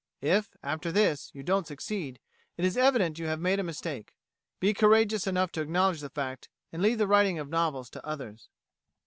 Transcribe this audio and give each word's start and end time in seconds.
If, 0.23 0.57
after 0.63 0.91
this, 0.91 1.29
you 1.35 1.43
don't 1.43 1.67
succeed, 1.67 2.19
it 2.57 2.65
is 2.65 2.75
evident 2.75 3.19
you 3.19 3.27
have 3.27 3.39
made 3.39 3.59
a 3.59 3.63
mistake. 3.63 4.15
Be 4.59 4.73
courageous 4.73 5.27
enough 5.27 5.51
to 5.51 5.61
acknowledge 5.61 5.99
the 6.01 6.09
fact, 6.09 6.49
and 6.73 6.81
leave 6.81 6.97
the 6.97 7.05
writing 7.05 7.37
of 7.37 7.49
novels 7.49 7.87
to 7.91 8.03
others. 8.03 8.49